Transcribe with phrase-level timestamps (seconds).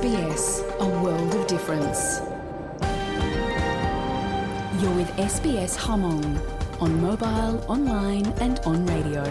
[0.00, 2.20] SBS, a world of difference.
[4.80, 6.24] You're with SBS Hmong
[6.80, 9.24] on mobile, online, and on radio.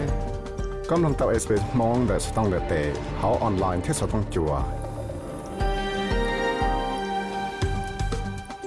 [0.90, 2.72] กำลังตับ SBS มองแต่สต้องเลเต
[3.16, 4.52] เขาออนไลน์ที่สต้องจัว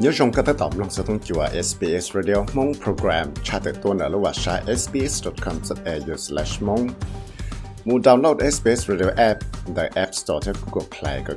[0.04, 3.72] nhớ trong các tác động lòng sẽ thông chùa SBS Radio mong program cha tự
[7.85, 9.43] SBS Mu download SBS Radio app,
[9.77, 11.35] tại App Store cho Google Play có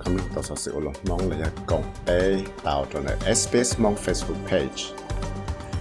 [3.36, 4.84] SBS mong Facebook page.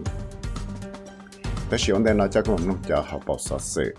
[2.87, 3.93] cho học bọc sở sự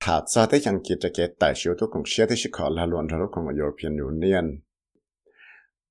[0.00, 2.68] Thả ra tới chẳng kỳ cho cái đại siêu tôi cũng sẽ tới sự khó
[2.68, 4.60] là luôn rồi cũng ở European Union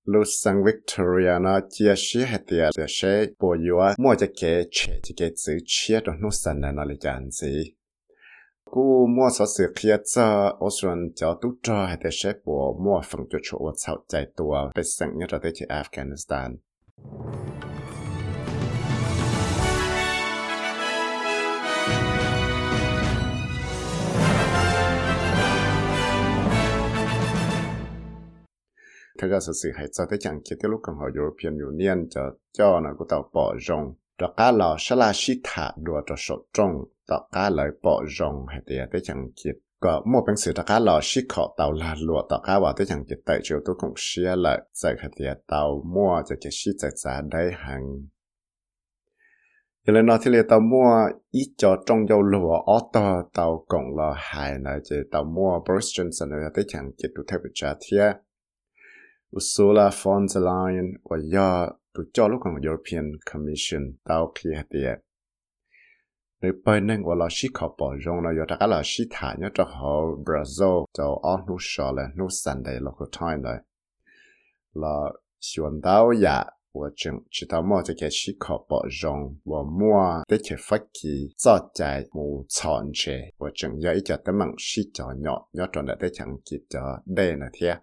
[0.05, 4.63] lúc sang Victoria nó chia sẻ hết tiệt để sẽ bổ yếu mua cho cái
[4.71, 7.73] chế cho cái chữ chia đó nó sản là nó là dạng gì
[8.71, 13.01] cú mua sắm sự kia cho Australian cho tút cho hay để sẽ bổ mua
[13.09, 16.55] phần cho chỗ sau chạy tua để sang nhất là tới Afghanistan
[29.19, 32.07] Thật ra sự sự hay cho tới chẳng kia tới lúc còn họ European Union
[32.09, 32.21] cho
[32.57, 33.93] cho nó của tàu bỏ rộng.
[34.19, 36.45] đó cá lò sẽ là sĩ thả đùa cho sổ
[37.09, 45.61] ตอก้าลอยปอจงให้เตียได้จังกิตก็มั่วเป็นสื่อตะกาหล่อชิขอเตาลาลัวตอกาว่าได้จังกิตไต่เจียวตุกงเชียละใส่ให้เตียเตา
[45.93, 47.83] มั่วจะเกชิจัดสาได้หัง
[49.83, 50.89] ยังนอที่เลตามัว
[51.35, 58.03] อีจอจงยาวลัวออตอเตากงลอหายนะเจตามัวบริสตันสันเอได้จังกิตดูเทปจาเทีย
[59.33, 60.49] อุสูลาฟอนเซไล
[60.83, 61.49] น์ว่ายา
[61.93, 64.89] ตุจอลูกของ European Commission เตาเคลียเตีย
[66.41, 66.61] tao khi hạt địa.
[66.61, 69.35] Người bên nên gọi là sĩ khó bỏ rong là do ta là sĩ thả
[69.39, 73.57] nhớ cho họ Brazil cho ở nụ sọ là nụ sàn đầy local time đấy.
[74.73, 79.35] Là xuân đào ya và chừng chỉ tao mua cho cái sĩ khó bỏ rong
[79.45, 84.01] và mua để cái phát kỳ cho chạy mù chọn chế và chừng giờ ít
[84.05, 87.77] cho tấm bằng sĩ cho nhỏ nhớ cho để chẳng kịp cho đây là thiệt.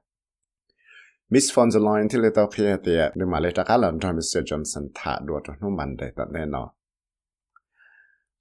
[1.30, 4.42] Miss von der Leyen til litt av kreative, det må litt av andre Mr.
[4.46, 6.74] Johnson ta då att nu man det att det nå.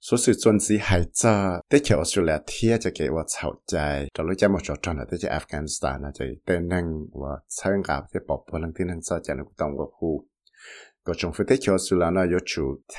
[0.08, 4.08] สุ sự chuẩn gì hải cha tới chờ Australia thiê cho cái và chào chạy
[4.18, 6.86] đó lúc cha một trò tròn là tới cho Afghanistan là chạy tên năng
[7.22, 9.44] và sang gặp cái bỏ bỏ lần tiên năng sao chạy nó
[11.06, 12.96] ก็จงฟื้นที่เชียวสุลานะยชูเท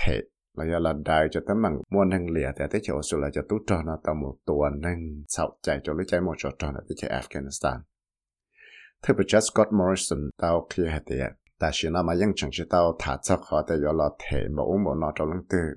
[0.55, 4.99] เรายะละได้จะตั้งมั่งมวนหนึ่งเหลียแต่ที่เชียวสุลาจะตุ้จอนะตั้งหมดตัวหนึ่ง
[5.31, 7.77] เสาใจจะรู้ใจหมดจอจอนะที่เชียอัฟกานิสถาน
[9.01, 11.25] เธอป็นจัสกอตมอริสันเต้าเคลียร์เตีย
[11.59, 15.67] แต่ฉันน่ามายังจังจะเต้าถาดเจ้าขอแต่ยอลอเทมาอุ้มบนนอจอลังตือ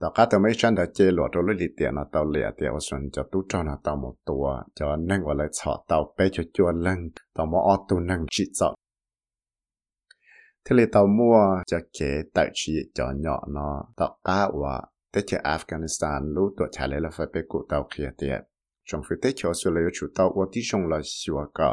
[0.00, 4.46] ต่ก็ตัวไม่ชันแต่เจหลวดตัวลิเตียนะตัวเหลียเตียวส่วนจะตู้จอนะตัวหมดตัว
[4.76, 6.98] จะนั่งว่าเลยชอตัวไปจุดจวนลัง
[7.36, 8.74] ตัวมออตัวนั่งจิตจอด
[10.64, 11.36] ที่เลยตัวมัว
[11.70, 14.74] จะเก๋ตัดชีจอหยอเนาะตัวก้าว่า
[15.10, 18.36] แต่จะอัฟกานิสถานรู้ตัวชาเลยละไฟไปกูตัวเขียเตีย
[18.88, 21.70] จงฟิตเตชัวสุเลยชุดตัวว่าที่ชงละชัวก็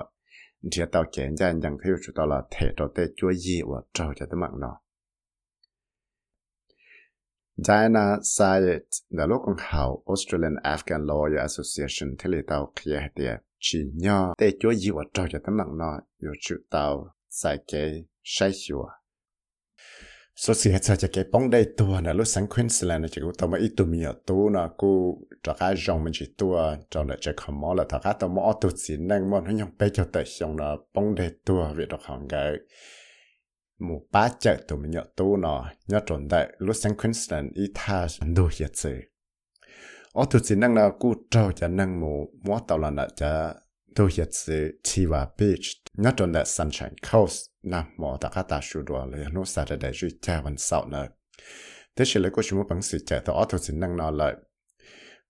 [0.70, 4.76] เดี๋ยวตัวเก๋ยันยังเที่ยวชุดตัวละเทตัวเตจัวยี่ว่าเจ้าจะต้องมั่งเนาะ
[7.68, 13.24] Diana Syed là lúc con hậu Australian Afghan Lawyer Association, thế là tao kia thì
[13.60, 17.58] chỉ nhớ để cho gì và trâu cho tao mạng nó, yêu chu tao sai
[17.72, 18.86] kế sai xua.
[20.36, 23.50] Số sự hết cho cái bóng đầy tua là lúc sáng Queensland chỉ có tao
[23.50, 27.04] mà ít tụi mình ở tu nó cô cho cái dòng mình chỉ tua cho
[27.04, 29.90] là chỉ không mò là thằng khác tao mò tu chỉ năng mò nó nhung
[29.94, 32.52] cho tới xong là bóng đầy tua về đó không cái
[33.82, 37.64] mù ba chợ tụ mình nhọ tu nọ nhọ trộn đại lúc sang Queensland y
[37.74, 39.00] tha đủ hiệt sự
[40.14, 43.54] ở tụ chỉ năng là cú trâu cho năng mù mua tàu là nợ cho
[43.98, 45.66] đủ hiệt sự Chiva Beach
[45.98, 49.92] nhọ trộn đại Sunshine Coast, nam mò ta khá ta sưu đùa lấy nô Saturday
[49.94, 51.08] rồi cha vẫn sau nợ
[51.96, 54.12] thế chỉ lấy cô chúng mua bằng sự chạy tàu ở tụ chỉ năng nọ
[54.12, 54.36] lại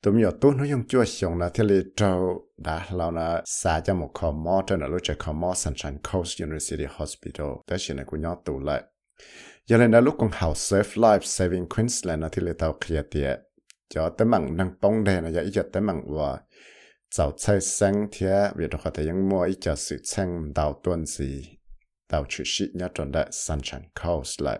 [0.03, 2.47] tụm nhỏ tốt nó dùng chua xong là thế lì trâu.
[2.57, 5.97] Đã là là xa cho một khó mò trên là lúc trẻ khó mò Sunshine
[6.11, 7.47] Coast University Hospital.
[7.67, 8.83] Tới chỉ là của nhỏ tụ lại.
[9.65, 13.01] Giờ này là lúc còn hào save Life Saving Queensland là thế lì tàu kia
[13.11, 13.39] tiệt
[13.89, 16.39] cho tới mảng năng bóng đèn là giờ ít tới mảng và
[17.09, 20.81] cháu chơi sáng thế vì đó có thể những mua ít giờ sự sang đào
[20.83, 21.57] tuần gì.
[22.11, 24.59] Đào chữ sĩ nhá tròn đại Sunshine Coast lại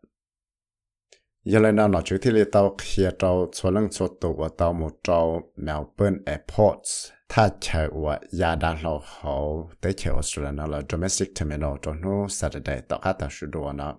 [1.45, 4.73] Giờ lại nào nó chữ thì tao kia tao số lần số tụ của tao
[4.73, 7.11] một tàu Melbourne Airports.
[7.29, 11.95] Ta chờ của gia đa lo hậu, tới chờ Australia nó là domestic terminal cho
[11.95, 13.99] nó, Saturday tao khá ta sửa đồ nó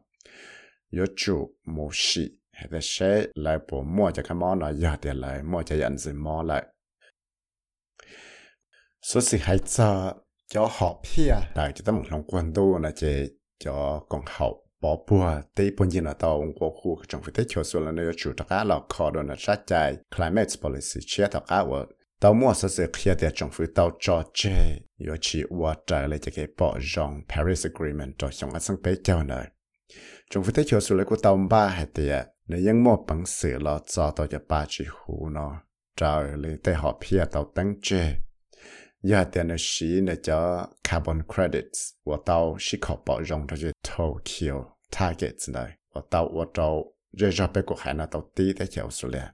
[0.97, 4.95] yo chủ mô sĩ hay là sẽ lại bộ mua cho cái món nó giờ
[5.01, 6.65] thì lại mua cho nhận gì món lại.
[9.01, 11.41] Số gì hay sao cho họ pia à?
[11.55, 13.27] đại ta tâm lòng quan đô là chế
[13.59, 15.41] cho con học bỏ bùa.
[15.55, 18.31] Tây bốn dân ở tàu của khu trong phía tây cho xuống là nơi chủ
[18.38, 21.85] tất cả là khó đồ là sát chạy climate policy chia tất cả vợ
[22.19, 26.07] tàu mua sẽ sự khi tiệt trong phía tàu cho chế yếu chỉ qua trái
[26.07, 29.45] lại chế cái bỏ dòng Paris Agreement cho trong anh sang bế chào nơi
[30.29, 32.25] trong phía tây chiều xuống lại của tàu ba hệ tiệt à.
[32.47, 35.61] nếu ยัง mua bằng sự lo cho tàu cho ba chỉ hú nó
[35.95, 38.15] trời lấy tây họ pia tàu tăng chế
[39.03, 43.57] giờ tiền nó xí nó cho carbon credits và tao xí khó bỏ rong cho
[43.61, 44.63] cái Tokyo
[44.99, 46.83] targets này và tao và tao
[47.17, 49.27] rồi ra bên của hải nó tao tí tới chiều xuống liền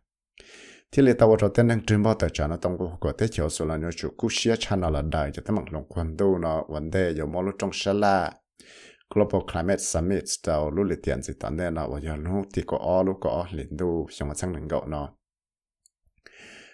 [0.92, 3.27] thì lệ tàu cho tên đang trình bao tại cho nó tông của của tế
[3.31, 5.83] chiều xuống là nhớ chủ cú xia chăn nó là đại cho tên mặc lòng
[5.89, 8.33] quan đô nó vấn đề có món lúc trong sá la
[9.15, 12.63] Global Climate Summit tao lúc lệ tiền gì tao nên nó và giờ lúc thì
[12.68, 15.10] có ó lúc có ở liền đâu xong mà sang lần gạo nó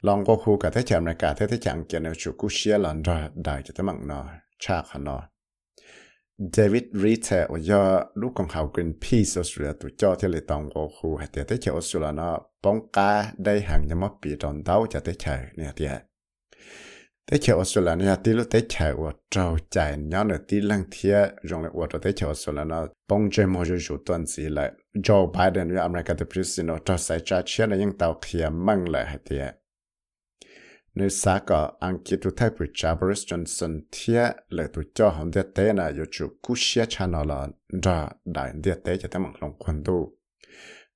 [0.01, 2.47] lòng có khu cả thế chạm này, cả thế thế chẳng kia nếu chủ cú
[2.51, 4.25] xia là ra đại cho tên mặc nó
[4.59, 5.21] chắc hẳn nó
[6.53, 10.89] David Ritter ở do lúc còn học Greenpeace Australia, tụi cho thì lệ tòng của
[11.01, 14.85] khu hay thế cho Australia nó bóng cá đây hàng nhà mất bị tròn đau
[14.89, 15.87] cho tới chờ nè thì
[17.31, 20.83] thế cho Australia nè, tí lúc tới chờ của trâu chạy nhỏ nữa tí lăng
[20.91, 24.71] thia rồi lại của tới cho Australia nó bóng chơi mô rủ tuần gì lại.
[24.93, 28.49] Joe Biden với America the President nó cho sai cha chia là những tàu kia
[28.51, 29.37] mang lại hay thì
[30.99, 35.09] nếu xã có anh kia tu thay bị cha Boris Johnson thia lệ tu cho
[35.09, 37.47] hồng địa tế là yêu chủ cú xia cha nó là
[37.83, 40.11] ra đại địa tế cho tấm lòng quân tu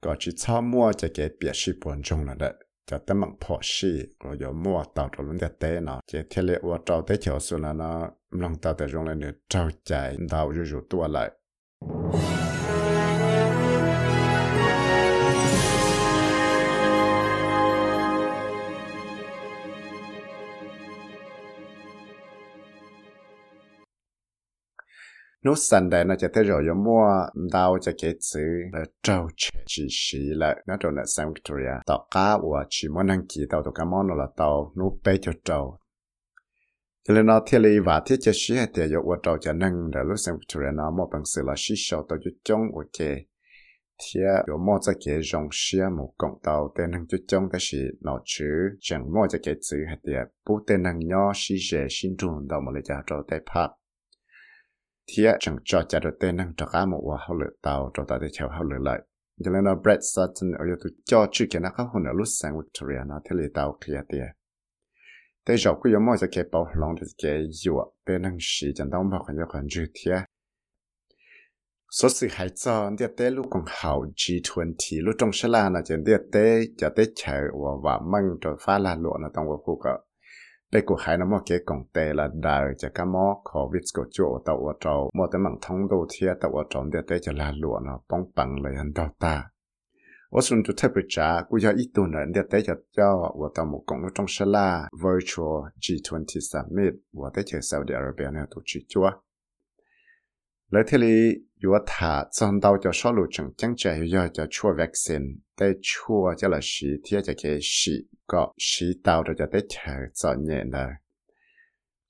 [0.02, 2.54] có chỉ cho mua cho cái biệt sĩ buồn trong là đấy
[2.86, 3.88] cho tấm bằng phò sĩ
[4.24, 7.16] rồi yêu mua tàu cho luôn địa tế nó chỉ thiết lệ ở trâu tế
[7.22, 10.80] chiều xuống là nó lòng tàu tế trong là nữa trâu chạy tàu rủ rủ
[10.90, 11.32] tua lại
[25.44, 27.08] nó sẵn đây nó chỉ thấy rồi yo mua
[27.52, 28.42] đau cho cái chữ
[28.74, 31.76] là trâu chế chỉ xí là, nó trong là San Victoria.
[31.86, 35.18] Tàu cá và chỉ muốn ăn ký tàu tàu cá món là tàu nó bé
[35.22, 35.78] cho trâu.
[37.08, 39.92] Cho nên nó thiết lý và thiết xí hay tiền yo và trâu cho nâng,
[39.94, 43.08] là lúc San Victoria nó mua bằng sự là xí sầu tàu cho trông ok
[44.04, 47.62] thiết yo mua cho cái dòng xí một cộng tàu tên nâng cho trông cái
[47.72, 48.46] gì nó chữ
[48.80, 52.48] chẳng mua cho cái chữ hay tiền bố tên nâng nhỏ xí dễ xin trùng
[52.50, 53.70] đầu mà lấy cho trâu tay phát
[55.08, 58.06] thì chẳng cho cha được tên năng cho cá một quả hậu lửa tàu cho
[58.08, 59.00] ta để chào hậu lửa lại
[59.44, 62.12] cho nên là Brett Sutton ở yếu tố cho chữ cái nó khác hơn ở
[62.14, 64.28] lúc sang Victoria nó thế là tàu kia tiền
[65.46, 68.68] thế rồi quý giống mọi cái cái bảo lòng thì cái yếu tên năng sĩ
[68.76, 70.24] chẳng đông bảo còn có chữ thiệt
[71.92, 75.82] số sự hay cho địa tế lúc còn hậu G20 lúc trong sẽ là là
[75.86, 79.46] chuyện địa tế cho tế chờ và và mang cho phá là lộ nó trong
[79.48, 79.80] cuộc cuộc
[80.74, 84.06] đây của hai nó một cái công tệ là đời cho các mỏ covid của
[84.12, 87.20] chỗ tàu ở trâu một cái mạng thông đầu thiên tàu ở trâu để tới
[87.22, 89.44] cho là lụa nó bóng bằng lời đầu ta
[90.30, 92.62] ở xuân chủ thế bị trả cũng cho ít tuần nữa để
[92.96, 98.32] cho ở tàu một công trong sala virtual G20 summit và tới cho Saudi Arabia
[98.34, 99.10] này tổ chức chúa
[100.70, 100.98] lấy thế
[101.64, 104.46] li yếu thả chân cho số lượng chẳng chẳng chạy yếu cho
[104.78, 105.26] vaccine
[105.60, 107.92] để chua cho là sĩ thiết cho cái sĩ
[108.28, 110.86] có sĩ đau cho để chờ cho nhẹ nè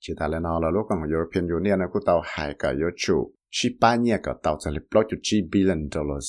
[0.06, 2.90] chỉ ta là nó là lúc còn European Union nó cũng tàu hai cả yếu
[2.96, 3.34] chủ.
[3.50, 6.26] Chỉ ba nhẹ cái tàu sẽ lập cho chi billion dollars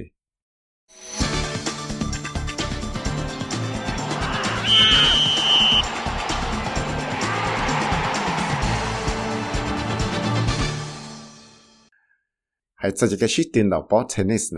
[12.85, 14.53] 还这几个是电脑包 tennis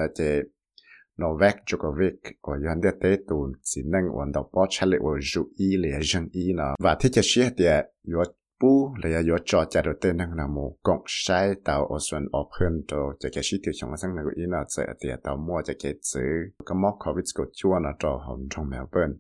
[1.18, 4.66] nó vẹt cho cái việc của dân địa tế tù chỉ năng ổn đầu bỏ
[4.70, 7.64] chả lệ ổn chú ý lệ dân y nó và thế cho xế thì
[8.02, 8.22] yếu
[8.60, 12.22] bú, lệ yếu cho chả đầu tiên năng là một cộng sai tàu ở xuân
[12.32, 15.36] ở hơn cho cho cái xí tiêu chống sang năng y nó sẽ thì tàu
[15.36, 16.20] mua cho cái chữ
[16.66, 19.14] cái móc covid của chúa nó cho hồng trong Melbourne.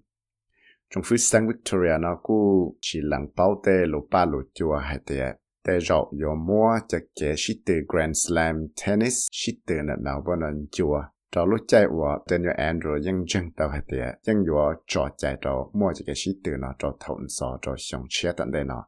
[0.94, 4.98] Trong phía sang Victoria nó cũng chỉ lặng bao tê lô ba lô chúa hay
[5.06, 9.94] tiệt tại rõ yếu mua cho cái sĩ tử Grand Slam Tennis sĩ tử nợ
[10.00, 13.80] nào vô nền chùa cho lúc chạy wa tên yo Andrew nhưng chân tàu hay
[13.92, 17.58] tệ nhưng yo cho chạy cho mua cho kế sĩ từ nó cho thôn so
[17.62, 18.84] cho xong chia tận đây nó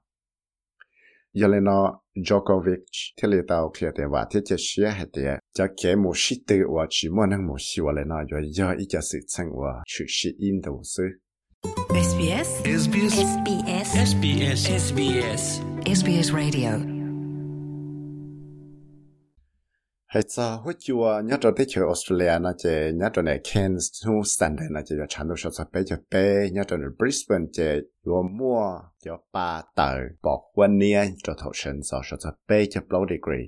[1.34, 1.72] Yelena
[2.14, 2.84] Djokovic
[3.22, 5.22] thế là tàu kia tệ và thế chế xia hay tệ
[5.54, 8.72] cho kế một sĩ từ wa chỉ mua năng một xíu lên nó yo yo
[8.78, 11.04] ý cho sự chân wa chủ sĩ in đầu sư
[11.88, 16.93] SBS SBS SBS SBS SBS SBS Radio
[20.14, 24.06] hay sao hồi chùa nhớ cho tới chơi Australia nó chơi nhớ cho này Cairns
[24.06, 27.44] New Sunday nó chơi cho chandu cho sắp bé cho bé nhớ cho này Brisbane
[27.52, 32.34] chơi vừa mua cho ba tờ bỏ quân nia cho thầu sinh so cho sắp
[32.48, 33.46] bé cho blow degree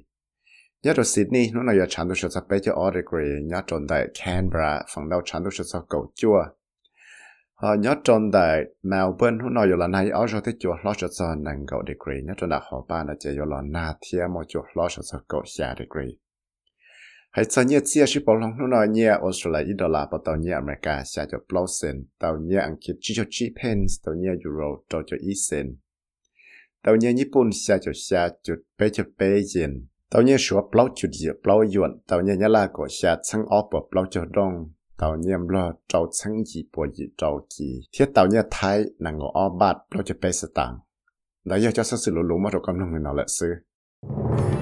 [0.83, 4.07] nhớ cho Sydney nó là chandu cho sắp bé cho all degree nhớ cho tại
[4.25, 6.45] Canberra phần đầu chandu cho sắp cầu chùa
[7.55, 11.09] họ nhớ trong đại Melbourne hôm nay là nay ở chỗ tới chỗ lo cho
[11.19, 14.43] cho nâng cầu degree nhớ trong đại họ ba là chỉ là na thiên một
[14.49, 16.26] chỗ lo cho cho cầu xa degree
[17.39, 25.67] ให้สัญญาเสียชิปอลงนู่นเนี่ยออสเตรเลียดอลลาร์ปอตเนี่ยอเมริกาชาจะปลอเซนตาเนี่ยอังกฤษจิโชชิเพนส์ตาเนี่ยยูโรตาจะอีเซน
[26.85, 29.73] ตาเนี่ยญี่ปุ่นชาจะชาจุดเปจะเปเยน
[30.13, 34.53] ตาเนี่ยชัวปลอจุดเยปลอหยวนตาเนี่ยยะลาก็ชาชังออปปลอจะดง
[35.01, 40.73] ตาเนี่ยมลอเจ้าชังยีปัวยีเจ้ากีเทียตาเนี่ยไทยนางออบาทปลอจะเปสตัง
[41.47, 44.56] แล้วอยากจะซื้อหลุมมาตกกำลังเงินเอาละซื้อ